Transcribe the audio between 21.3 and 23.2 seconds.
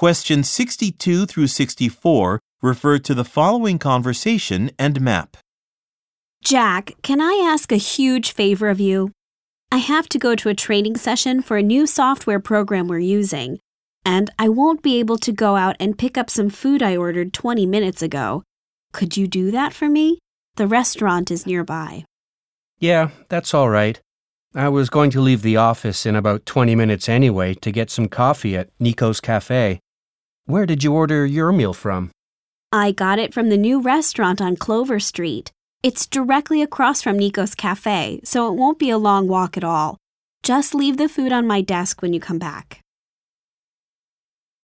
is nearby. Yeah,